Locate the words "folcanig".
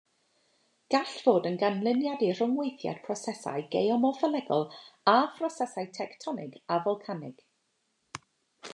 6.89-7.49